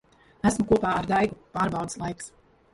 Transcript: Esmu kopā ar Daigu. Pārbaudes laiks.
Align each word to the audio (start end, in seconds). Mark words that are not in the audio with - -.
Esmu 0.49 0.65
kopā 0.71 0.95
ar 1.03 1.09
Daigu. 1.13 1.39
Pārbaudes 1.59 2.03
laiks. 2.05 2.37